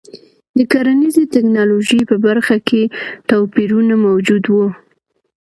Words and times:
د 0.57 0.59
کرنیزې 0.71 1.23
ټکنالوژۍ 1.33 2.01
په 2.09 2.15
برخه 2.25 2.55
کې 2.67 2.81
توپیرونه 3.29 3.93
موجود 4.05 4.43
وو. 4.53 4.67